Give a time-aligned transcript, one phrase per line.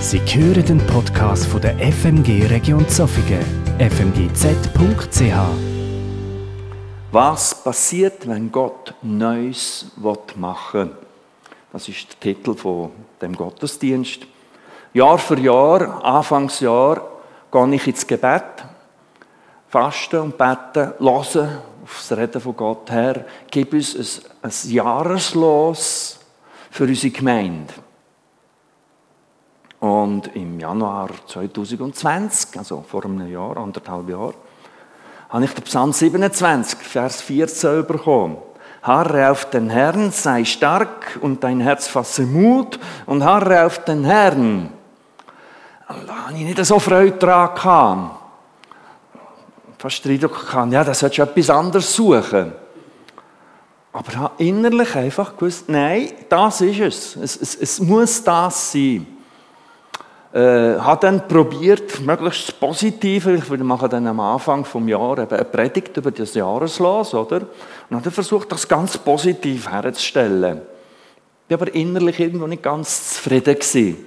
[0.00, 3.44] Sie hören den Podcast von der FMG Region Zofingen,
[3.78, 5.34] fmgz.ch.
[7.12, 9.92] Was passiert, wenn Gott Neues
[10.36, 10.96] machen will?
[11.70, 14.26] Das ist der Titel von dem Gottesdienst.
[14.94, 17.02] Jahr für Jahr, Anfangsjahr,
[17.52, 18.64] gehe ich ins Gebet,
[19.68, 23.94] fasten und beten, hören auf das Reden von Gott her, gib uns
[24.42, 26.18] ein, ein Jahreslos
[26.70, 27.74] für unsere Gemeinde.
[29.80, 34.34] Und im Januar 2020, also vor einem Jahr, anderthalb Jahr,
[35.30, 38.36] habe ich den Psalm 27, Vers 14 bekommen.
[38.82, 44.04] Harre auf den Herrn, sei stark und dein Herz fasse Mut und harre auf den
[44.04, 44.70] Herrn.
[45.88, 48.16] Da habe ich nicht so Freude daran gehabt.
[49.78, 52.52] Fast den Eindruck gehabt, ja, das solltest du etwas anderes suchen.
[53.92, 57.16] Aber ich habe innerlich einfach gewusst, nein, das ist es.
[57.16, 59.06] Es, es, es muss das sein.
[60.32, 65.32] Äh, habe dann probiert, möglichst das Positive, ich machen dann am Anfang vom Jahr eben
[65.32, 67.38] eine Predigt über das Jahreslos, oder?
[67.38, 70.62] Und habe dann versucht, das ganz positiv herzustellen.
[71.48, 74.04] Ich war aber innerlich irgendwo nicht ganz zufrieden gewesen.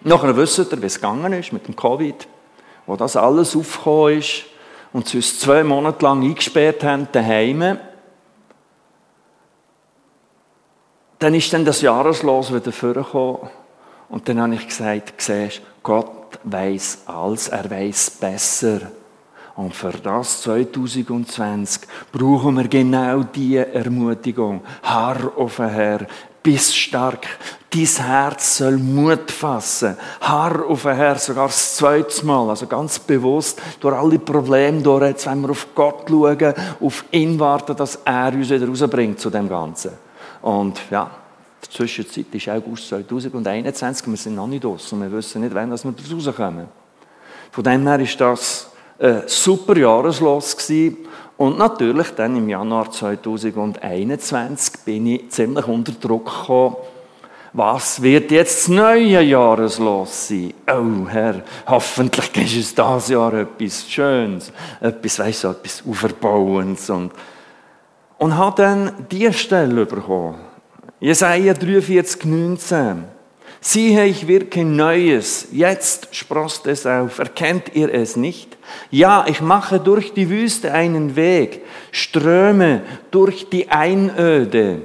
[0.00, 2.26] Nachher wisst ihr, wie es gegangen ist mit dem Covid,
[2.84, 4.42] wo das alles aufgekommen ist
[4.92, 7.78] und sie uns zwei Monate lang eingesperrt haben daheim.
[11.20, 13.50] Dann ist dann das Jahreslos wieder vorgekommen
[14.08, 18.80] und dann habe ich gesagt, siehst, Gott weiß alles, er weiß besser.
[19.56, 21.82] Und für das 2020
[22.12, 24.60] brauchen wir genau diese Ermutigung.
[24.82, 26.06] Harr auf den Herr,
[26.42, 27.26] bist stark.
[27.70, 29.96] Dein Herz soll Mut fassen.
[30.20, 32.50] Harr auf den Herr, sogar das zweite Mal.
[32.50, 35.04] Also ganz bewusst durch alle Probleme durch.
[35.04, 39.30] Jetzt wenn wir auf Gott schauen, auf ihn warten, dass er uns wieder rausbringt zu
[39.30, 39.92] dem Ganzen.
[40.42, 41.10] Und ja,
[41.64, 45.70] die Zwischenzeit ist August 2021, wir sind noch nicht aus und wir wissen nicht, wann
[45.70, 46.68] wir rauskommen.
[47.50, 50.56] Von dem her war das ein super Jahreslos.
[51.36, 56.76] Und natürlich dann im Januar 2021 bin ich ziemlich unter Druck gekommen.
[57.52, 60.52] Was wird jetzt das neue Jahreslos sein?
[60.66, 66.90] Oh Herr, hoffentlich ist es dieses Jahr etwas Schönes, etwas, weißt du, etwas Auferbauendes.
[66.90, 67.12] Und,
[68.18, 70.45] und habe dann diese Stelle bekommen.
[71.06, 73.04] Jesaja 43, 19.
[73.60, 78.58] Siehe, ich wirke Neues, jetzt sprost es auf, erkennt ihr es nicht?
[78.90, 81.62] Ja, ich mache durch die Wüste einen Weg,
[81.92, 84.82] Ströme durch die Einöde.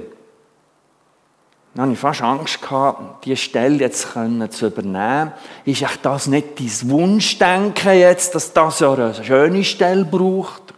[1.74, 4.06] Dann hatte ich fast Angst, gehabt, diese Stelle jetzt
[4.50, 5.32] zu übernehmen.
[5.64, 10.71] Ist echt das nicht dein Wunschdenken jetzt, dass das ja eine schöne Stelle braucht?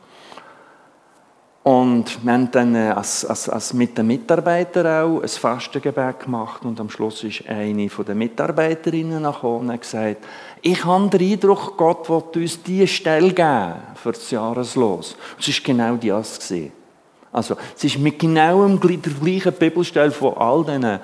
[1.65, 6.63] Und wir haben dann äh, als, als, als mit den Mitarbeitern auch ein Fastengebet gemacht
[6.63, 10.19] und am Schluss ist eine von den Mitarbeiterinnen gekommen und gesagt,
[10.61, 15.17] ich habe den Eindruck, Gott will uns diese Stelle geben für das Jahreslos.
[15.39, 16.39] Es war genau das.
[16.39, 16.84] Gewesen.
[17.35, 21.01] Also, es ist mit genau der gleichen Bibelstelle von all diesen äh,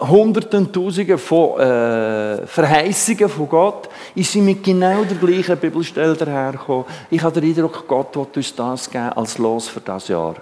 [0.00, 6.84] Hunderten, Tausenden von äh, Verheißungen von Gott, ist sie mit genau der gleichen Bibelstelle dahergekommen.
[7.10, 10.34] Ich habe den Eindruck, Gott will uns das geben als Los für das Jahr.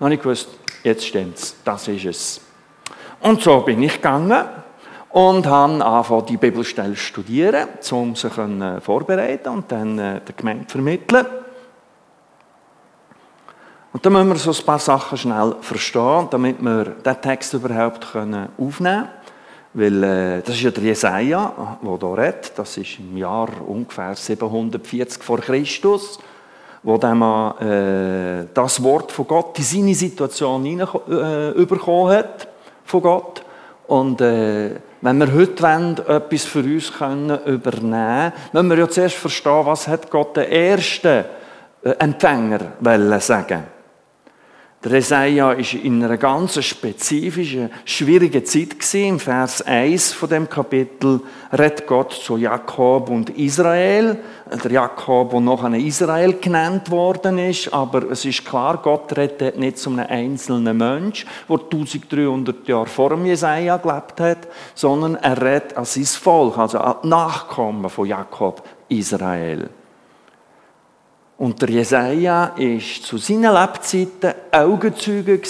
[0.00, 0.48] Habe ich gewusst,
[0.82, 2.40] jetzt stimmt's, das ist es.
[3.20, 4.42] Und so bin ich gegangen
[5.10, 8.30] und habe angefangen, die Bibelstelle zu studieren, um sie
[8.80, 11.26] vorbereiten und dann äh, der Gemeinde vermitteln.
[13.98, 18.06] Und da müssen wir so ein paar Sachen schnell verstehen, damit wir diesen Text überhaupt
[18.06, 19.08] aufnehmen können.
[19.74, 22.52] Weil äh, das ist ja der Jesaja, der hier redet.
[22.54, 26.20] Das ist im Jahr ungefähr 740 vor Christus,
[26.84, 32.46] wo der Mann äh, das Wort von Gott in seine Situation hineinbekommen äh, hat,
[32.84, 33.42] von Gott.
[33.88, 38.88] Und äh, wenn wir heute wollen, etwas für uns können übernehmen können, müssen wir ja
[38.88, 41.24] zuerst verstehen, was hat Gott den ersten
[41.82, 42.60] äh, Empfänger
[43.18, 43.77] sagen
[44.84, 49.04] der Jesaja war in einer ganz spezifischen, schwierigen Zeit gewesen.
[49.04, 51.20] Im Vers 1 von dem Kapitel
[51.52, 54.20] redet Gott zu Jakob und Israel.
[54.62, 57.74] Der Jakob, der noch an Israel genannt worden ist.
[57.74, 63.10] Aber es ist klar, Gott redet nicht zu einem einzelnen Mensch, der 1300 Jahre vor
[63.10, 64.46] dem Jesaja gelebt hat,
[64.76, 69.70] sondern er redet an sein Volk, also an die Nachkommen von Jakob, Israel.
[71.38, 75.40] Und der Jesaja war zu seinen Lebzeiten Augenzeuge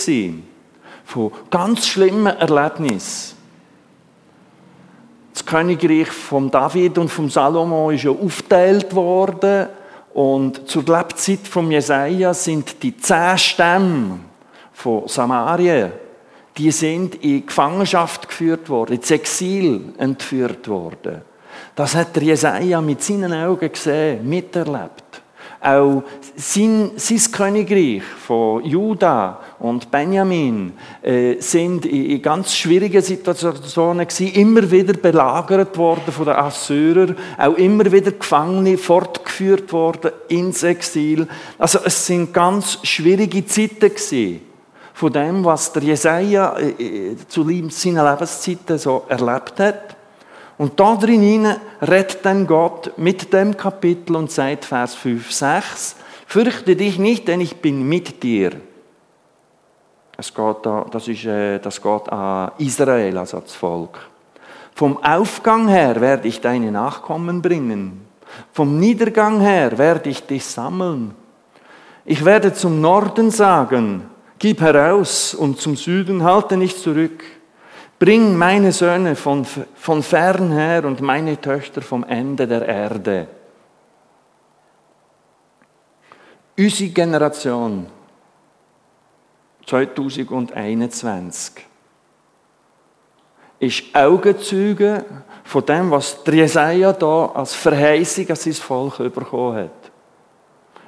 [1.05, 3.37] von ganz schlimmen Erlebnissen.
[5.33, 9.69] Das Königreich von David und von Salomo ist ja aufgeteilt worden
[10.13, 14.19] und zur Lebzeit von Jesaja sind die zehn Stämme
[14.75, 15.91] von Samaria,
[16.57, 21.23] die sind in Gefangenschaft geführt worden, ins Exil entführt worden.
[21.75, 25.08] Das hat der Jesaja mit seinen Augen gesehen, miterlebt.
[25.61, 26.05] Auch
[26.37, 30.73] sein, sein Königreich von Juda und Benjamin
[31.03, 37.17] äh, sind in, in, ganz schwierigen Situationen gewesen, immer wieder belagert worden von den Assyrern,
[37.37, 41.27] auch immer wieder Gefangene fortgeführt worden ins Exil.
[41.59, 44.41] Also es sind ganz schwierige Zeiten gewesen
[44.95, 49.98] von dem, was der Jesaja äh, äh zu seinen Lebenszeiten so erlebt hat.
[50.59, 51.47] Und da drin
[51.81, 55.97] redet dann Gott mit dem Kapitel und sagt Vers 5, 6,
[56.27, 58.53] fürchte dich nicht, denn ich bin mit dir.
[60.17, 64.01] Es geht da, das, ist, äh, das geht an Israel, also das Volk.
[64.75, 68.05] Vom Aufgang her werde ich deine Nachkommen bringen.
[68.53, 71.15] Vom Niedergang her werde ich dich sammeln.
[72.05, 77.23] Ich werde zum Norden sagen, gib heraus und zum Süden halte nicht zurück.
[77.99, 83.27] Bring meine Söhne von, von fern her und meine Töchter vom Ende der Erde.
[86.57, 87.87] Unsere Generation
[89.67, 91.67] 2021
[93.59, 95.05] ist Augenzeuge
[95.43, 99.91] von dem, was Jesaja da als Verheißung an sein Volk bekommen hat.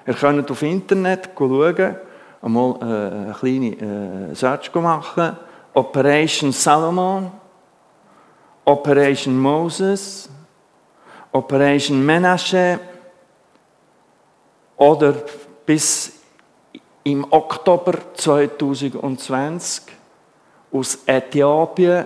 [0.06, 1.96] Ihr könnt auf Internet schauen,
[2.40, 5.36] einmal äh, eine kleine äh, Search machen
[5.80, 7.30] Operation Salomon,
[8.66, 10.28] Operation Moses,
[11.32, 12.78] Operation Menashe
[14.76, 15.14] oder
[15.64, 16.12] bis
[17.02, 19.84] im Oktober 2020
[20.70, 22.04] aus Äthiopien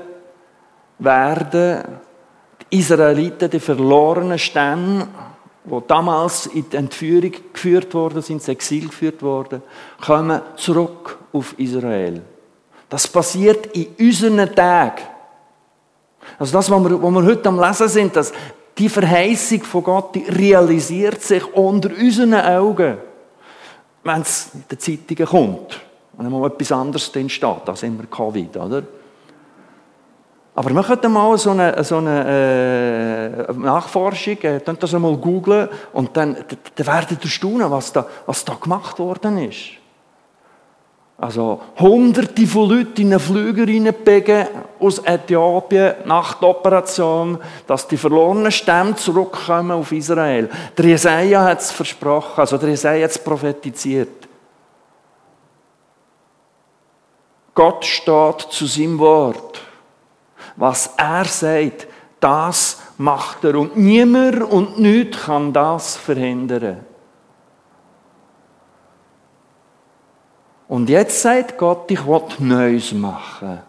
[1.00, 1.98] werden
[2.70, 5.08] die Israeliten, die verlorenen Stämme,
[5.64, 9.62] die damals in die Entführung geführt worden sind, ins Exil geführt worden,
[10.00, 12.22] kommen zurück auf Israel.
[12.94, 15.02] Das passiert in unseren Tagen.
[16.38, 18.32] Also das, was wir, was wir heute am Lesen sind, dass
[18.78, 22.98] die Verheißung von Gott die realisiert sich unter unseren Augen,
[24.04, 25.80] wenn es in den Zeitungen kommt.
[26.12, 28.84] Wenn mal etwas anderes drin steht, als immer Covid, oder?
[30.54, 36.16] Aber wir könnten mal so eine, so eine äh, Nachforschung, äh, das einmal googlen und
[36.16, 36.36] dann,
[36.76, 39.83] dann werdet ihr staunen, was da, was da gemacht worden ist.
[41.24, 44.46] Also hunderte von Leuten in einen Flüger reinbegen
[44.78, 50.50] aus Äthiopien nach der Operation, dass die verlorenen Stämme zurückkommen auf Israel.
[50.76, 54.28] Der Jesaja hat es versprochen, also der Jesaja hat es prophetiziert.
[57.54, 59.62] Gott steht zu seinem Wort.
[60.56, 61.86] Was er sagt,
[62.20, 63.54] das macht er.
[63.58, 66.84] Und niemand und nichts kann das verhindern.
[70.68, 73.60] Und jetzt sagt Gott, ich will Neues machen.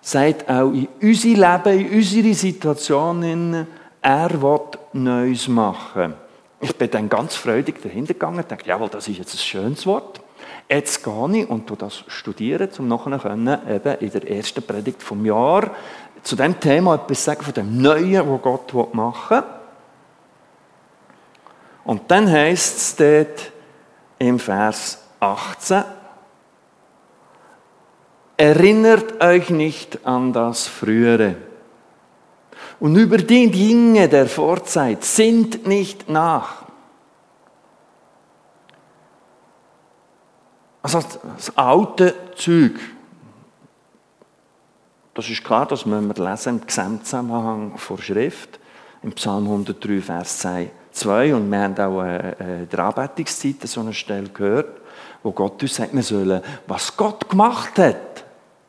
[0.00, 3.66] Sagt auch in unser Leben, in unsere Situation,
[4.00, 4.60] er will
[4.92, 6.14] Neues machen.
[6.60, 9.86] Ich bin dann ganz freudig dahinter gegangen und dachte, jawohl, das ist jetzt ein schönes
[9.86, 10.20] Wort.
[10.68, 15.24] Jetzt gehe ich und das studieren, um nachher können, eben in der ersten Predigt vom
[15.24, 15.70] Jahr
[16.22, 19.44] zu dem Thema etwas sagen von dem Neuen, was Gott machen will.
[21.84, 23.52] Und dann heißt es dort
[24.18, 25.84] im Vers 18.
[28.36, 31.36] Erinnert euch nicht an das Frühere.
[32.78, 36.66] Und über die Dinge der Vorzeit sind nicht nach.
[40.82, 41.00] Also
[41.36, 42.78] das alte Zeug,
[45.14, 48.60] das ist klar, das müssen wir lesen im Gesamtzusammenhang vor Schrift,
[49.02, 50.46] im Psalm 103, Vers
[50.92, 51.34] 2.
[51.34, 54.85] Und wir haben auch äh, in der Anbetungszeit so eine Stelle gehört
[55.26, 58.24] wo Gott uns sagt, wir sollen, was Gott gemacht hat,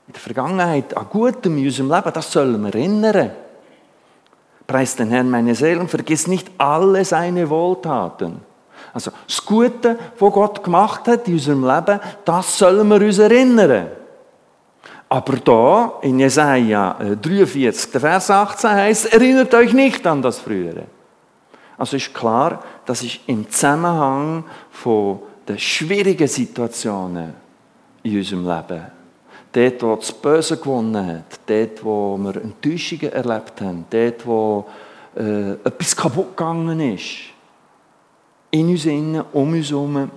[0.08, 3.30] in der Vergangenheit, an Gutem in unserem Leben, das sollen wir erinnern.
[4.66, 8.42] Preis den Herrn meine Seele und vergiss nicht alle seine Wohltaten.
[8.92, 13.90] Also das Gute, was Gott gemacht hat in unserem Leben, das sollen wir uns erinnern.
[15.10, 20.86] Aber da in Jesaja 43, der Vers 18 heißt, erinnert euch nicht an das Frühere.
[21.78, 27.34] Also ist klar, das ist im Zusammenhang von den schwierigen Situationen
[28.04, 28.86] in unserem Leben.
[29.52, 34.66] Dort, wo das Böse gewonnen hat, dort, wo wir Enttäuschungen erlebt haben, dort, wo
[35.16, 37.32] äh, etwas kaputt gegangen ist.
[38.52, 40.12] In uns innen, um uns herum.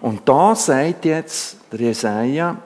[0.00, 2.56] Und da sagt jetzt der Jesaja,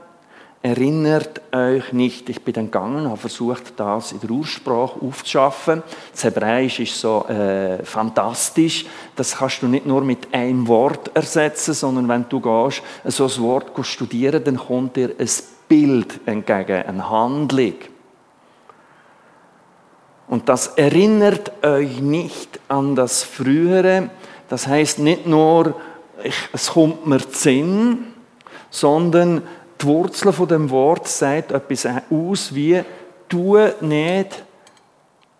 [0.65, 5.83] erinnert euch nicht, ich bin dann gegangen, habe versucht, das in der Ursprache aufzuschaffen.
[6.11, 11.75] Das Hebräisch ist so äh, fantastisch, das kannst du nicht nur mit einem Wort ersetzen,
[11.75, 15.29] sondern wenn du gehst, so ein Wort studieren, dann kommt dir ein
[15.69, 17.75] Bild entgegen, eine Handlung.
[20.29, 24.09] Und das erinnert euch nicht an das Frühere.
[24.49, 25.75] Das heißt nicht nur,
[26.23, 28.15] ich, es kommt mir Sinn,
[28.71, 29.43] sondern
[29.85, 32.83] die Wurzel von dem Wort sagt etwas aus wie,
[33.29, 34.45] tu nicht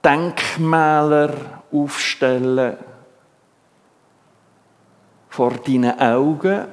[0.05, 1.33] Denkmäler
[1.73, 2.77] aufstellen
[5.31, 6.67] vor deinen Augen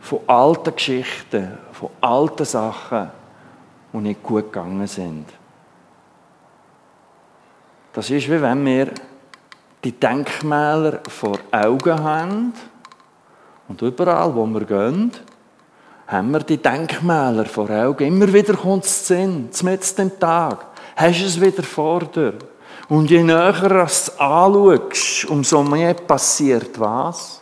[0.00, 3.10] von alten Geschichten, von alten Sachen,
[3.92, 5.26] die nicht gut gegangen sind.
[7.94, 8.88] Das ist, wie wenn wir
[9.82, 12.52] die Denkmäler vor Augen haben
[13.68, 15.12] und überall, wo wir gehen,
[16.12, 18.06] haben wir die Denkmäler vor Augen.
[18.06, 20.66] Immer wieder kommt es Sinn, mitten dem Tag.
[20.94, 22.34] Hast du es wieder vor dir.
[22.88, 27.40] Und je näher du es anschaust, umso mehr passiert was?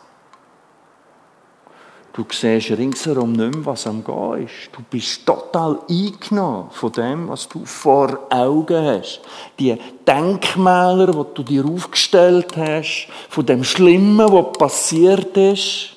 [2.12, 4.70] Du siehst ringsherum nicht mehr, was am Gehen ist.
[4.72, 9.20] Du bist total eingenommen von dem, was du vor Augen hast.
[9.58, 15.96] Die Denkmäler, die du dir aufgestellt hast, von dem Schlimmen, was passiert ist,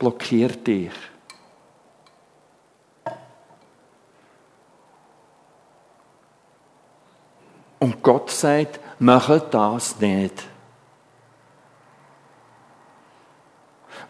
[0.00, 0.92] blockiert dich.
[7.78, 10.42] Und Gott sagt, mache das nicht.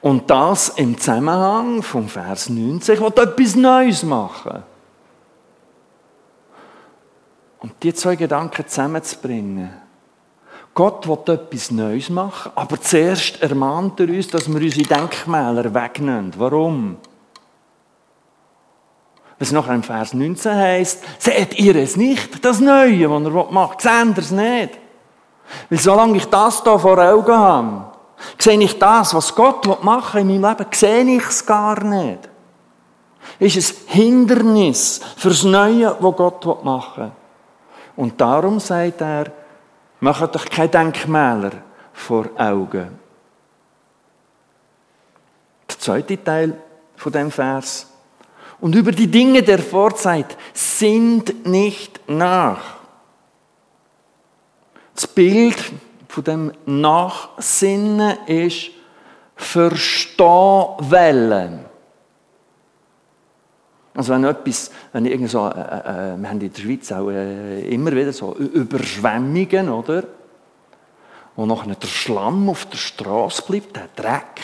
[0.00, 4.62] Und das im Zusammenhang vom Vers 90, ich will etwas Neues machen.
[7.58, 9.89] Und die zwei Gedanken zusammenzubringen.
[10.80, 16.32] Gott will etwas Neues machen, aber zuerst ermahnt er uns, dass wir unsere Denkmäler wegnehmen.
[16.38, 16.96] Warum?
[19.38, 23.82] Was nachher im Vers 19 heißt, seht ihr es nicht, das Neue, was er macht,
[23.82, 24.78] seht ihr es nicht.
[25.68, 27.84] Weil solange ich das hier vor Augen habe,
[28.38, 32.26] Sehe ich das, was Gott machen in meinem Leben, sehe ich es gar nicht.
[33.38, 37.12] Ist es Hindernis fürs Neue, was Gott machen will.
[37.96, 39.39] Und darum sagt er,
[40.00, 41.52] macht euch keine Denkmäler
[41.92, 42.98] vor Augen.
[45.68, 46.58] Der zweite Teil
[46.96, 47.86] von dem Vers.
[48.60, 52.76] Und über die Dinge der Vorzeit sind nicht nach.
[54.94, 55.56] Das Bild
[56.08, 58.70] von dem Nachsinnen ist
[59.34, 61.69] verstehen wollen.
[63.94, 67.60] Also wenn etwas, wenn irgend so, äh, äh, wir haben in der Schweiz auch äh,
[67.72, 70.04] immer wieder so Überschwemmungen, oder?
[71.34, 74.40] Wo nachher der Schlamm auf der Straße bleibt, der Dreck.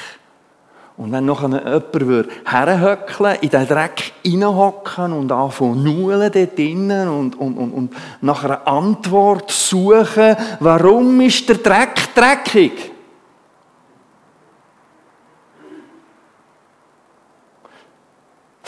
[0.96, 7.08] Und wenn noch jemand würde herhöckeln, in den Dreck reinhocken und anfangen nuhlen dort drinnen
[7.08, 12.95] und, und, und, und nach einer Antwort suchen, warum ist der Dreck dreckig?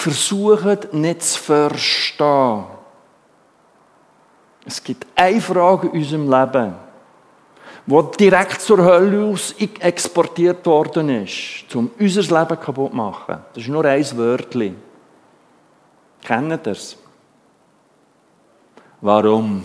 [0.08, 2.64] Versucht nicht zu verstehen.
[4.64, 6.74] Es gibt eine Frage in unserem Leben
[7.90, 13.38] wo direkt zur Hölle aus exportiert worden ist, um unser Leben kaputt zu machen.
[13.54, 14.76] Das ist nur ein Wörtchen.
[16.22, 16.98] Kennt ihr es?
[19.00, 19.64] Warum?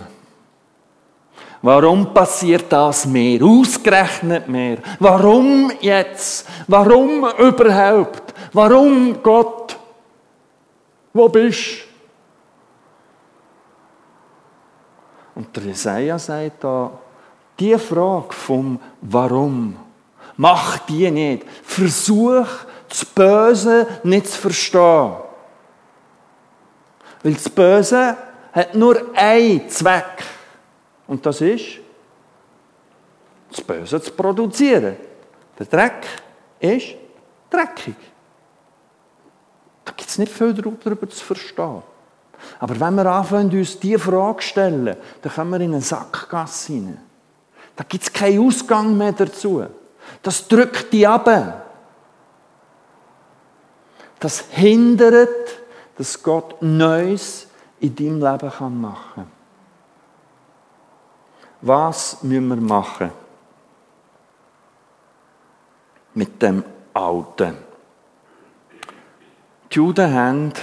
[1.62, 3.44] Warum passiert das mehr?
[3.44, 4.78] Ausgerechnet mehr.
[5.00, 6.48] Warum jetzt?
[6.68, 8.34] Warum überhaupt?
[8.54, 9.78] Warum Gott?
[11.14, 11.94] Wo bist du?
[15.36, 16.92] Und der Jesaja sagt da,
[17.60, 19.78] die Frage vom Warum,
[20.38, 21.46] mach die nicht.
[21.64, 22.48] Versuch,
[22.88, 25.14] das Böse nicht zu verstehen.
[27.24, 28.18] Weil das Böse
[28.52, 30.24] hat nur einen Zweck.
[31.08, 31.80] Und das ist,
[33.50, 34.98] das Böse zu produzieren.
[35.58, 36.06] Der Dreck
[36.60, 36.96] ist
[37.50, 37.96] dreckig.
[39.86, 41.84] Da gibt es nicht viel darüber zu verstehen.
[42.60, 46.74] Aber wenn wir anfangen, uns diese Frage zu stellen, dann kommen wir in eine Sackgasse
[46.74, 47.02] hinein.
[47.76, 49.66] Da gibt es keinen Ausgang mehr dazu.
[50.22, 51.30] Das drückt dich ab.
[54.20, 55.30] Das hindert,
[55.98, 57.48] dass Gott Neues
[57.80, 59.32] in deinem Leben machen kann.
[61.62, 63.12] Was müssen wir machen?
[66.14, 66.64] Mit dem
[66.94, 67.73] Alten.
[69.74, 70.54] Die Juden haben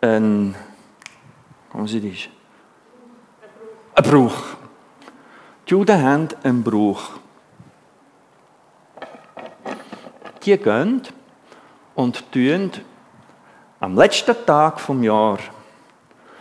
[0.00, 0.54] einen,
[1.74, 2.28] wie sie das?
[3.94, 4.42] Ein Bruch.
[5.68, 7.10] Die Juden haben einen Brauch.
[10.42, 11.02] Die gehen
[11.94, 12.72] und tun
[13.80, 15.40] am letzten Tag vom Jahr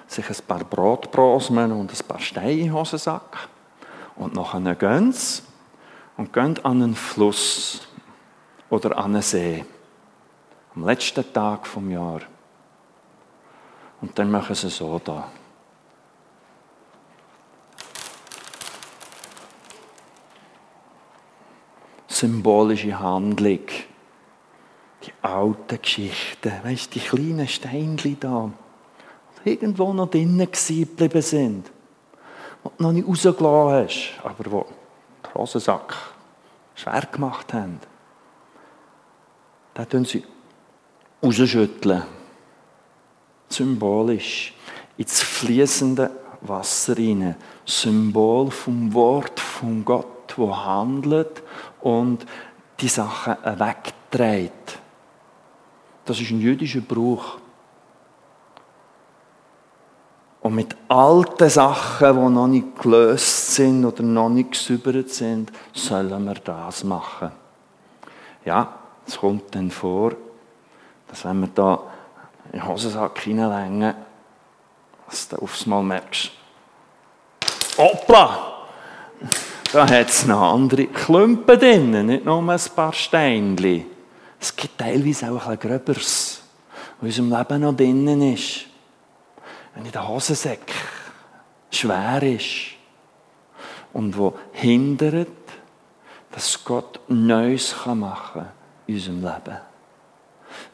[0.07, 3.49] sich ein paar Brotbrosmen und ein paar Steine in den Hosensack.
[4.15, 5.41] Und nachher gehen sie
[6.15, 7.85] und gehen an einen Fluss
[8.69, 9.65] oder an einen See.
[10.75, 12.21] Am letzten Tag vom Jahr.
[14.01, 15.29] Und dann machen sie so da.
[22.07, 23.67] Symbolische Handlung.
[25.03, 26.53] Die alten Geschichten.
[26.63, 28.49] Weißt du, die kleinen Steinchen da.
[29.45, 31.67] Die irgendwo noch drinnen geblieben sind.
[31.67, 34.25] Die du noch nicht rausgelassen hast.
[34.25, 35.95] Aber die den Hosensack
[36.75, 37.79] schwer gemacht haben.
[39.73, 40.23] Da tun sie
[41.23, 42.03] rausschütteln
[43.53, 44.53] symbolisch
[44.97, 46.09] ins fließende
[46.41, 47.35] Wasser hinein.
[47.65, 51.41] Symbol vom Wort von Gott, wo handelt
[51.81, 52.25] und
[52.79, 54.79] die Sachen wegträgt.
[56.05, 57.37] Das ist ein jüdischer Brauch.
[60.41, 66.25] Und mit alten Sachen, die noch nicht gelöst sind oder noch nicht gesäubert sind, sollen
[66.25, 67.31] wir das machen.
[68.43, 68.73] Ja,
[69.07, 70.11] es kommt dann vor,
[71.13, 71.79] dass wenn wir da
[72.45, 73.93] in den Hosensack hineinlängen,
[75.07, 76.31] dass du aufs Mal merkst,
[77.77, 78.53] hoppla,
[79.71, 83.85] da hat es noch andere Klumpen drin, nicht nur ein paar Steinchen.
[84.39, 86.41] Es gibt teilweise auch ein Gröbers,
[86.99, 88.65] was in unserem Leben noch drinnen ist.
[89.75, 90.71] Wenn in der Hosensack
[91.69, 92.71] schwer ist
[93.93, 95.27] und wo hindert,
[96.31, 98.51] dass Gott Neues machen kann
[98.87, 99.72] in unserem Leben.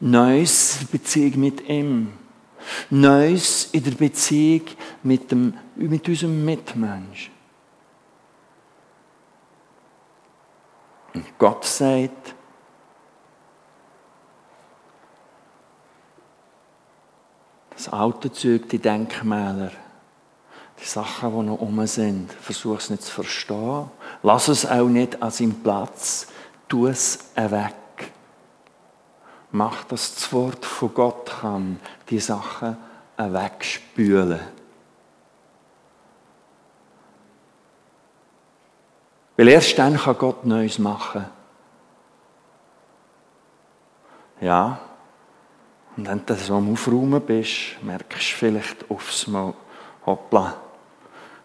[0.00, 2.12] Neues in der Beziehung mit ihm.
[2.88, 4.66] Neues in der Beziehung
[5.02, 7.30] mit, dem, mit unserem Mitmensch.
[11.12, 12.34] Und Gott sagt,
[17.70, 19.72] das alte Zeug, die Denkmäler,
[20.80, 23.90] die Sachen, die noch um sind, versuch es nicht zu verstehen.
[24.22, 26.28] Lass es auch nicht an seinem Platz.
[26.68, 27.74] Tu es weg
[29.52, 32.76] macht, dass das Wort von Gott kann die Sachen
[33.16, 34.40] wegspülen.
[39.36, 41.24] Weil erst dann kann Gott Neues machen.
[44.40, 44.78] Ja.
[45.96, 49.54] Und wenn du so am Aufräumen bist, merkst du vielleicht aufs Mal,
[50.06, 50.56] hoppla,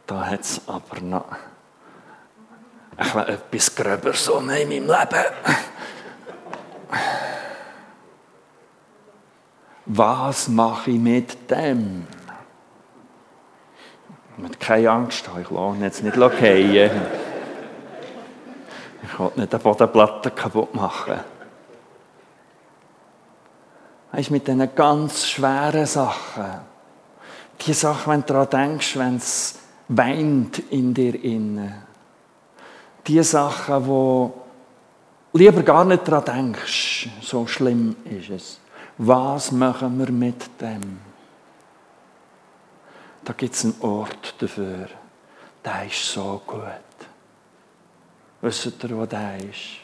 [0.08, 1.26] da hat es aber noch
[3.28, 5.26] etwas gröber so in meinem Leben.
[9.86, 12.08] Was mache ich mit dem?
[14.38, 16.92] Mit keine Angst ich lasse ihn jetzt nicht fallen.
[19.04, 21.20] Ich will nicht die Bodenplatte kaputt machen.
[24.12, 26.62] Weißt mit diesen ganz schweren Sachen,
[27.62, 31.74] die Sachen, wenn du daran denkst, wenn es weint in dir innen,
[33.06, 34.34] die Sachen, wo
[35.34, 38.60] lieber gar nicht daran denkst, so schlimm ist es.
[38.98, 41.00] Was machen wir mit dem?
[43.26, 44.88] Da gibt es einen Ort dafür.
[45.64, 46.64] Der ist so gut.
[48.42, 49.82] Wisst ihr, wo der ist?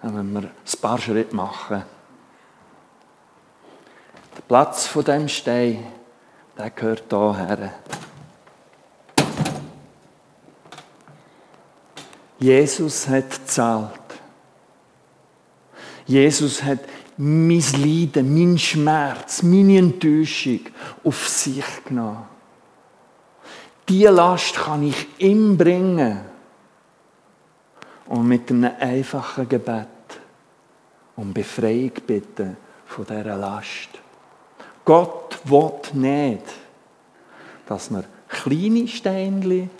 [0.00, 1.84] Dann müssen wir ein paar Schritte machen.
[4.36, 5.86] Der Platz von dem Stein,
[6.56, 7.74] der gehört hierher.
[12.38, 14.00] Jesus hat gezahlt.
[16.06, 16.80] Jesus hat
[17.18, 20.60] mein Leiden, mein Schmerz, meine Enttäuschung
[21.04, 22.24] auf sich genommen.
[23.88, 26.20] Diese Last kann ich ihm bringen
[28.06, 29.86] und mit einem einfachen Gebet
[31.16, 33.90] um Befreiung bitten von dieser Last.
[34.84, 36.44] Gott will nicht,
[37.66, 39.70] dass wir kleine Steinchen,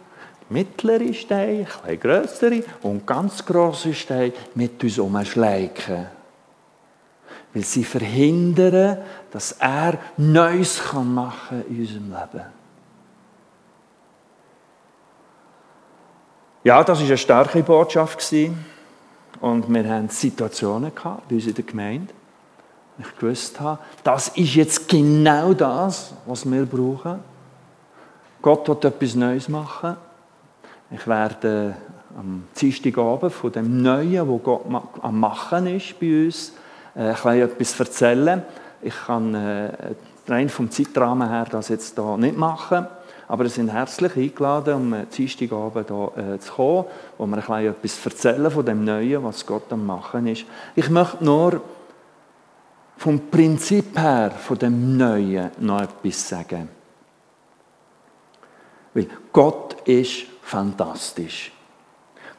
[0.51, 6.21] mittlere Steine, ein grössere und ganz grosse Steine mit uns umschleichen
[7.55, 8.99] weil sie verhindern,
[9.31, 12.47] dass er Neues machen kann in unserem Leben.
[16.65, 18.35] Ja, das war eine starke Botschaft.
[19.41, 22.15] Und wir hatten Situationen bei uns in der Gemeinde.
[22.99, 27.19] Ich gewusst habe, das ist jetzt genau das, was wir brauchen.
[28.41, 29.97] Gott wird etwas Neues machen.
[30.91, 31.75] Ich werde
[32.17, 34.62] am Dienstagabend von dem Neuen, wo Gott
[35.01, 36.53] am Machen ist bei uns,
[36.94, 38.42] äh, ich etwas erzählen.
[38.81, 39.94] Ich kann äh,
[40.28, 42.87] rein vom Zeitrahmen her das jetzt hier nicht machen.
[43.28, 46.85] Aber Sie sind herzlich eingeladen, um am Dienstagabend hier äh, zu kommen,
[47.16, 50.44] wo wir ein etwas erzählen von dem Neuen, was Gott am Machen ist.
[50.74, 51.62] Ich möchte nur
[52.98, 56.68] vom Prinzip her, von dem Neuen, noch etwas sagen.
[58.94, 61.52] Weil Gott ist fantastisch.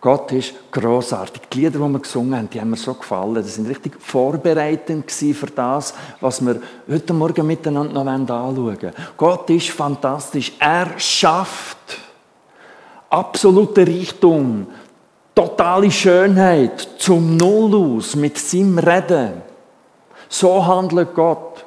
[0.03, 1.43] Gott ist großartig.
[1.53, 3.35] Die Lieder, die wir gesungen haben, die haben mir so gefallen.
[3.35, 6.61] Das sind richtig vorbereitend für das, was wir
[6.91, 8.91] heute Morgen miteinander noch anschauen wollen.
[9.15, 10.51] Gott ist fantastisch.
[10.59, 11.77] Er schafft
[13.09, 14.67] absolute Richtung,
[15.33, 19.41] totale Schönheit zum Null aus mit seinem Reden.
[20.27, 21.63] So handelt Gott.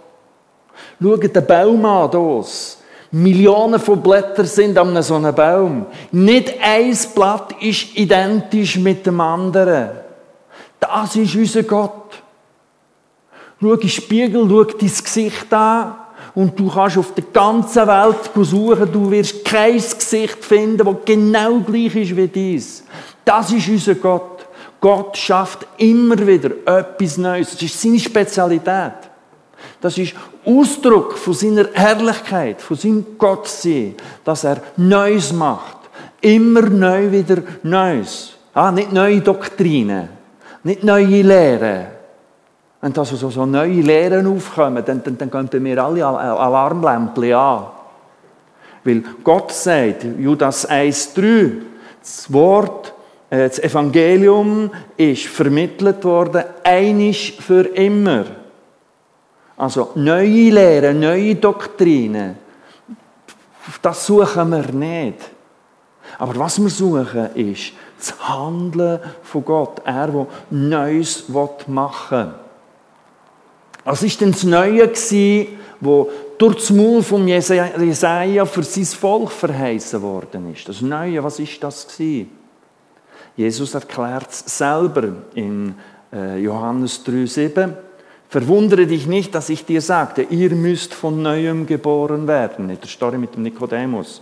[1.01, 2.76] Schaut den Baum an, das.
[3.11, 5.87] Millionen von Blättern sind an so einem Baum.
[6.13, 9.91] Nicht ein Blatt ist identisch mit dem anderen.
[10.81, 12.23] Das ist unser Gott.
[13.61, 15.95] Schau in den Spiegel, schau dein Gesicht an
[16.35, 21.61] und du kannst auf der ganzen Welt suchen, du wirst kein Gesicht finden, das genau
[21.61, 22.85] gleich ist wie dies.
[23.25, 24.47] Das ist unser Gott.
[24.81, 27.53] Gott schafft immer wieder etwas Neues.
[27.53, 29.06] Das ist seine Spezialität.
[29.81, 35.77] Das ist Ausdruck von seiner Herrlichkeit, von seinem Gottsein, dass er Neues macht.
[36.21, 38.33] Immer neu wieder Neues.
[38.55, 40.09] Ah, nicht neue Doktrinen,
[40.63, 41.87] nicht neue Lehren.
[42.81, 47.35] Wenn da so, so neue Lehren aufkommen, dann, dann, dann gehen bei mir alle Alarmlämpchen
[47.35, 47.67] an.
[48.85, 51.53] Weil Gott sagt, Judas 1,3,
[52.01, 52.95] das Wort,
[53.29, 58.25] äh, das Evangelium ist vermittelt worden, einisch für immer.
[59.57, 62.37] Also neue Lehren, neue Doktrinen,
[63.83, 65.19] das suchen wir nicht.
[66.19, 69.81] Aber was wir suchen, ist das Handeln von Gott.
[69.85, 72.35] Er, der Neues machen will.
[73.85, 75.15] Was war denn das Neue, das
[76.39, 80.69] durch das Maul von Jesaja für sein Volk verheißen worden ist?
[80.69, 81.87] Das Neue, was ist das?
[83.37, 85.75] Jesus erklärt es selber in
[86.13, 87.73] äh, Johannes 3,7.
[88.29, 92.69] Verwundere dich nicht, dass ich dir sagte, ihr müsst von neuem geboren werden.
[92.71, 94.21] In der Story mit dem Nikodemus.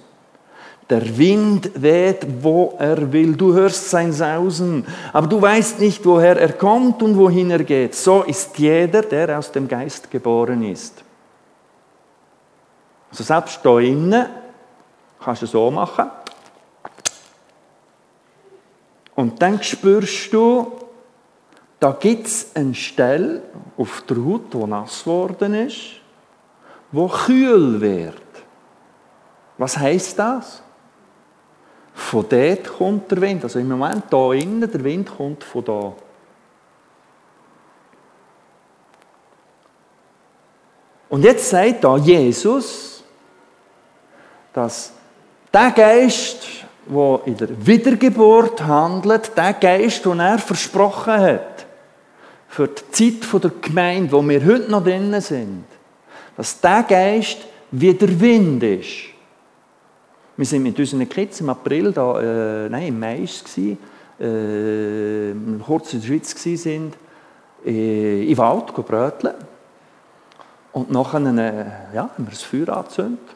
[0.90, 3.34] Der Wind weht, wo er will.
[3.34, 7.94] Du hörst sein Sausen, aber du weißt nicht, woher er kommt und wohin er geht.
[7.94, 11.02] So ist jeder, der aus dem Geist geboren ist.
[13.10, 14.26] Also selbst da innen
[15.22, 16.10] kannst du so machen.
[19.14, 20.72] Und dann spürst du,
[21.84, 23.42] da gibt es eine Stelle
[23.76, 26.00] auf der Haut, die nass geworden ist,
[26.90, 28.22] wo kühl wird.
[29.58, 30.62] Was heißt das?
[31.92, 33.44] Von dort kommt der Wind.
[33.44, 35.92] Also im Moment da innen, der Wind kommt von da.
[41.10, 43.04] Und jetzt sagt da Jesus,
[44.54, 44.90] dass
[45.52, 46.46] der Geist,
[46.86, 51.53] der in der Wiedergeburt handelt, der Geist, den er versprochen hat,
[52.54, 55.64] für die Zeit der Gemeinde, wo wir heute noch drinnen sind,
[56.36, 57.38] dass der Geist
[57.72, 59.06] wie der Wind ist.
[60.36, 65.34] Wir sind mit unseren Kids im April, da, äh, nein, im Mai war es, äh,
[65.66, 66.96] kurz in der Schweiz sind,
[67.66, 69.34] äh, im Wald bröteln.
[70.72, 73.34] Und nachher äh, ja, haben wir das Feuer angezündet.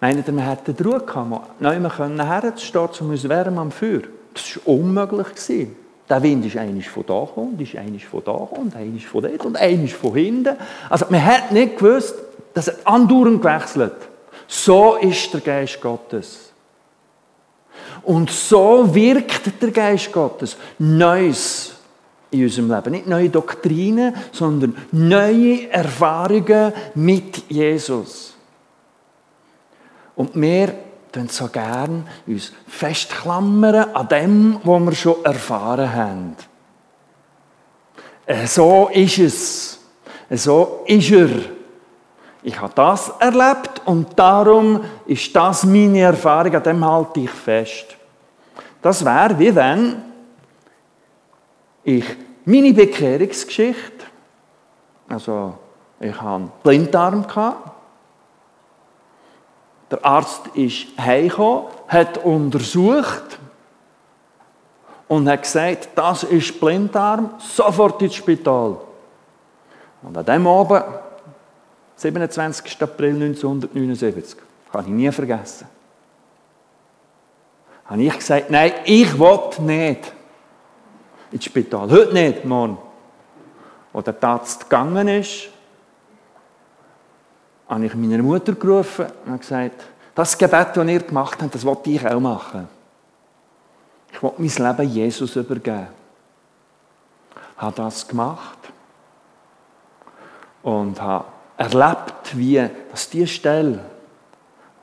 [0.00, 4.02] Meinen wir hätten die Ruhe gehabt, mehr herzustehen, um uns wärmen am Feuer.
[4.32, 5.28] Das war unmöglich.
[5.28, 5.81] Gewesen.
[6.12, 8.32] Der Wind ist eigentlich von da gekommen, ist eigentlich von da
[8.76, 10.58] einer ist von dort und einer ist von hinten.
[10.90, 12.14] Also man hat nicht gewusst,
[12.52, 13.94] dass er andauernd gewechselt
[14.46, 16.50] so ist der Geist Gottes.
[18.02, 21.76] Und so wirkt der Geist Gottes Neues
[22.30, 22.90] in unserem Leben.
[22.90, 28.34] Nicht neue Doktrinen, sondern neue Erfahrungen mit Jesus.
[30.14, 30.74] Und wir
[31.12, 36.36] tun so gern uns festklammern an dem, was wir schon erfahren haben.
[38.26, 39.80] Äh, so ist es.
[40.28, 41.30] Äh, so ist er.
[42.42, 47.96] Ich habe das erlebt und darum ist das meine Erfahrung, an dem halte ich fest.
[48.80, 50.02] Das wäre wie wenn
[51.84, 52.04] ich
[52.44, 54.06] meine Bekehrungsgeschichte,
[55.08, 55.54] also
[56.00, 57.26] ich hatte einen Blinddarm,
[59.92, 63.38] der Arzt ist heimgekommen, hat untersucht
[65.06, 68.78] und hat gesagt, das ist Blinddarm, sofort ins Spital.
[70.02, 70.84] Und an dem Abend
[71.96, 72.82] 27.
[72.82, 74.38] April 1979.
[74.72, 75.68] Kann ich nie vergessen.
[77.84, 80.12] Habe ich gesagt, nein, ich will nicht
[81.30, 81.90] ins Spital.
[81.90, 82.78] Heute nicht, morgen.
[83.92, 85.50] Als der Arzt gegangen ist,
[87.72, 89.82] habe ich meiner Mutter gerufen und gesagt,
[90.14, 92.68] das Gebet, das ihr gemacht habt, das wollte ich auch machen.
[94.12, 95.86] Ich wollte mein Leben Jesus übergeben.
[97.34, 98.58] Ich habe das gemacht
[100.62, 101.24] und habe
[101.56, 103.80] erlebt, wie dass die Stelle,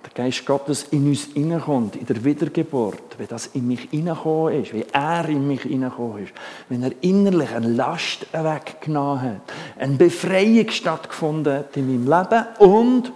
[0.03, 4.73] der Geist Gottes in uns hineinkommt, in der Wiedergeburt, wenn das in mich hineingekommen ist,
[4.73, 6.33] wie er in mich hineingekommen ist,
[6.69, 9.41] wenn er innerlich eine Last weggenommen hat,
[9.77, 13.11] eine Befreiung stattgefunden hat in meinem Leben und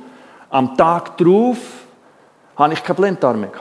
[0.49, 1.57] am Tag darauf
[2.55, 3.51] habe ich keine Blinddarm mehr.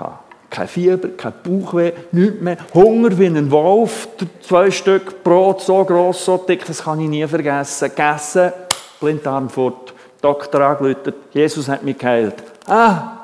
[0.51, 2.59] Kein Fieber, kein Bauchweh, nichts mehr.
[2.75, 4.09] Hunger wie ein Wolf,
[4.47, 7.89] zwei Stück Brot so gross, so dick, das kann ich nie vergessen.
[7.89, 8.53] Gegessen,
[9.01, 9.82] Blinddarm fort,
[10.23, 12.37] Doktor angerufen, Jesus hat mich geheilt.
[12.67, 13.19] Ah!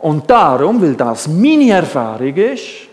[0.00, 2.88] Und darum, weil das meine Erfahrung ist,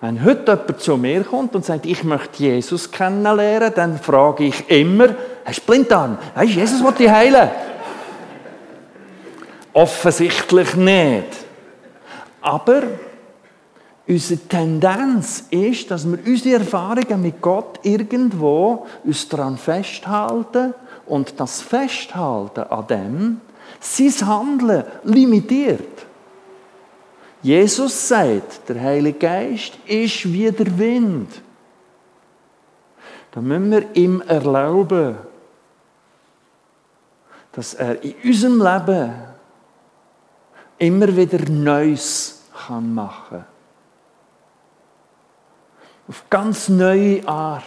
[0.00, 4.68] wenn heute jemand zu mir kommt und sagt, ich möchte Jesus kennenlernen, dann frage ich
[4.68, 6.18] immer, hast du Blinddarm?
[6.34, 7.50] Weißt, Jesus will dich heilen.
[9.72, 11.28] Offensichtlich nicht.
[12.40, 12.82] Aber
[14.06, 20.74] unsere Tendenz ist, dass wir unsere Erfahrungen mit Gott irgendwo uns daran festhalten
[21.06, 23.40] und das Festhalten an dem
[23.80, 26.06] sein Handeln limitiert.
[27.42, 31.28] Jesus sagt, der Heilige Geist ist wie der Wind.
[33.32, 35.16] Da müssen wir ihm erlauben,
[37.52, 39.12] dass er in unserem Leben
[40.78, 43.44] immer wieder Neues kann machen
[46.12, 47.64] Auf ganz neue Art.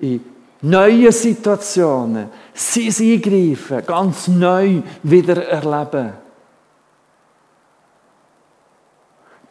[0.00, 0.24] In
[0.60, 2.30] neuen Situationen.
[2.52, 6.14] Sie eingreifen, ganz neu wieder erleben.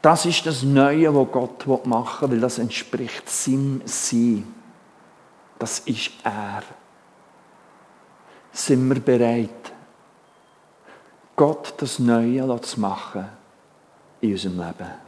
[0.02, 4.54] Das ist das Neue, was Gott machen will, weil das entspricht seinem Sein.
[5.60, 6.64] Das ist er.
[8.52, 9.72] Sind wir bereit?
[11.38, 13.30] Gott das Neue zu machen
[14.20, 15.01] in unserem Leben.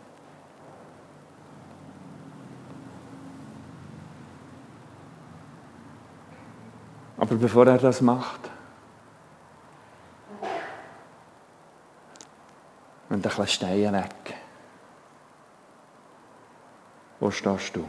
[7.23, 8.41] Aber bevor er das macht,
[13.07, 14.35] und ein bisschen Steine weg.
[17.21, 17.85] Wo stehst du?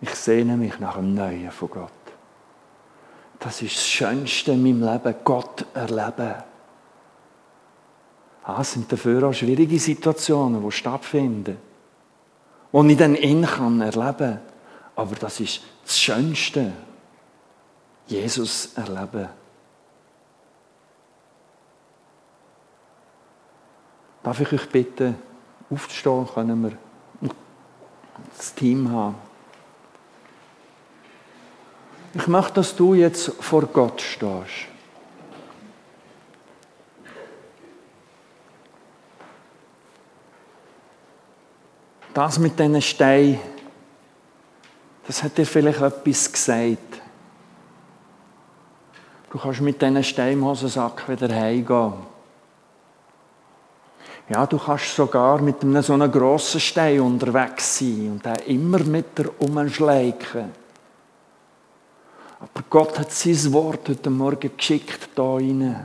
[0.00, 1.92] Ich sehne mich nach dem Neuen von Gott.
[3.38, 6.34] Das ist das Schönste in meinem Leben, Gott erleben.
[8.42, 11.58] Ah, es sind dafür auch schwierige Situationen, die stattfinden,
[12.72, 13.14] die ich dann
[13.44, 14.53] kann erleben.
[14.96, 16.72] Aber das ist das Schönste.
[18.06, 19.28] Jesus erleben.
[24.22, 25.16] Darf ich euch bitten,
[25.70, 26.78] aufzustehen, können wir
[28.36, 29.16] das Team haben.
[32.14, 34.68] Ich möchte, dass du jetzt vor Gott stehst.
[42.14, 43.40] Das mit diesen Steinen,
[45.06, 47.00] das hat dir vielleicht etwas gesagt.
[49.30, 51.92] Du kannst mit diesen Steinen im Hosensack wieder heimgehen.
[54.28, 58.78] Ja, du kannst sogar mit einem so einem grossen Stein unterwegs sein und den immer
[58.78, 60.50] mit dir umschleichen.
[62.40, 65.84] Aber Gott hat sein Wort heute Morgen geschickt da rein.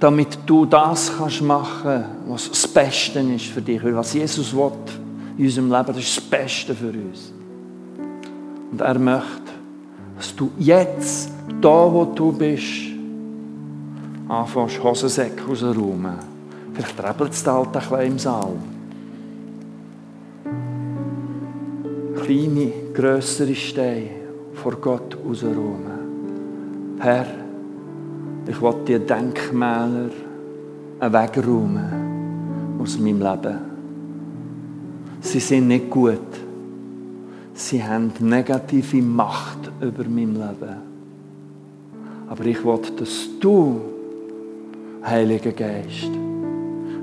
[0.00, 3.82] Damit du das kannst machen, was das Beste ist für dich.
[3.84, 4.72] Weil was Jesus will
[5.42, 7.32] in unserem Leben, das ist das Beste für uns.
[8.70, 9.52] Und er möchte,
[10.16, 12.92] dass du jetzt, da wo du bist,
[14.28, 16.14] anfängst, Hosensäcke rauszuräumen.
[16.72, 18.54] Vielleicht treppelt es halt ein bisschen im Saal.
[22.22, 24.10] Kleine, grössere Steine
[24.54, 26.98] vor Gott rausräumen.
[27.00, 27.26] Herr,
[28.46, 30.10] ich will dir Denkmäler
[31.00, 33.71] wegräumen aus meinem Leben.
[35.22, 36.18] Sie sind nicht gut.
[37.54, 40.76] Sie haben negative Macht über mein Leben.
[42.28, 43.80] Aber ich will, dass du
[45.04, 46.10] Heiliger Geist,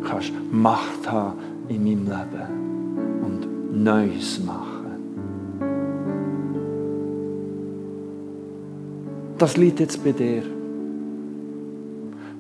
[0.04, 4.80] kannst Macht haben in meinem Leben und Neues machen.
[9.38, 10.44] Das liegt jetzt bei dir.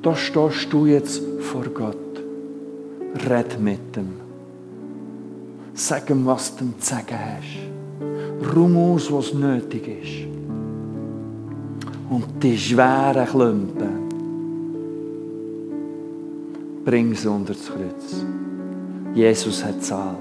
[0.01, 1.95] Da stehst du jetzt vor Gott.
[3.29, 4.28] Red mit ihm.
[5.79, 8.53] Sag ihm, was du zu sagen hast.
[8.53, 10.27] Rum aus, was nötig ist.
[12.09, 14.09] Und die schweren Klumpen
[16.83, 18.25] bring sie unter das Kreuz.
[19.15, 20.17] Jesus hat zahlt.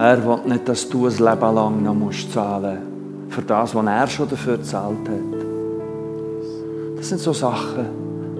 [0.00, 2.78] Er will nicht, dass du ein Leben lang noch musst zahlen
[3.26, 5.42] musst für das, was er schon dafür gezahlt hat.
[6.96, 7.86] Das sind so Sachen,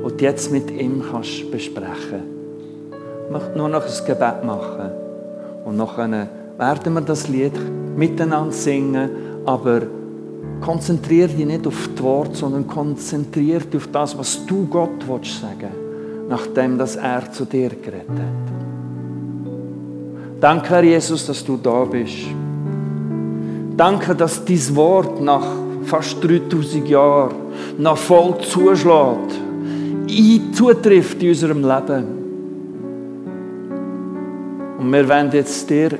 [0.05, 3.27] die du jetzt mit ihm kannst besprechen kannst.
[3.27, 5.02] Ich möchte nur noch ein Gebet machen
[5.65, 7.53] und noch werden wir das Lied
[7.97, 9.11] miteinander singen,
[9.45, 9.83] aber
[10.61, 15.41] konzentriere dich nicht auf das Wort, sondern konzentriere dich auf das, was du Gott willst
[15.41, 15.71] sagen,
[16.29, 18.53] nachdem dass er zu dir geredet hat.
[20.41, 22.27] Danke, Herr Jesus, dass du da bist.
[23.77, 25.47] Danke, dass dein Wort nach
[25.85, 27.35] fast 3000 Jahren
[27.79, 29.41] noch voll zuschlägt,
[30.53, 32.22] zutrifft in unserem Leben.
[34.83, 35.97] Und wir wollen jetzt dir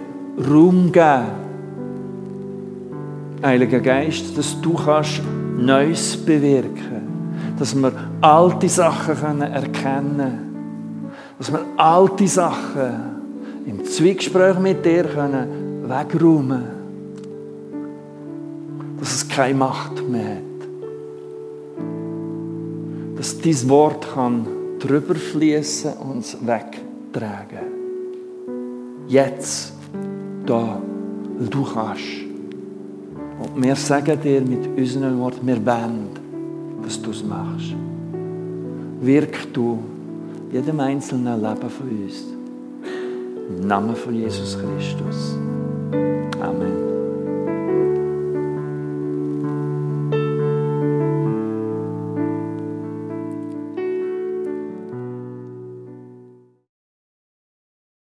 [0.51, 1.27] Raum geben,
[3.41, 5.21] Heiliger Geist, dass du kannst
[5.57, 7.55] Neues bewirken.
[7.59, 11.07] Dass wir alte Sachen können erkennen.
[11.39, 12.95] Dass wir alte Sachen
[13.67, 16.65] im Zwiegespräch mit dir können wegräumen.
[18.99, 20.43] Dass es keine Macht mehr hat.
[23.17, 24.47] Dass dein Wort kann
[24.81, 27.72] drüber fließen und uns wegtragen.
[29.13, 29.75] Jetzt,
[30.47, 30.81] da,
[31.51, 32.03] du kannst.
[33.41, 36.09] Und wir sagen dir mit unseren Worten, wir wollen,
[36.83, 37.75] dass du es machst.
[39.03, 39.81] Wirk du
[40.51, 42.25] jedem einzelnen Leben von uns.
[43.51, 45.37] Im Namen von Jesus Christus.
[46.41, 46.92] Amen.